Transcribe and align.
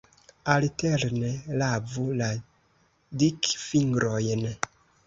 Alterne 0.53 1.29
lavu 1.63 2.07
la 2.23 2.33
dikfingrojn. 3.23 4.53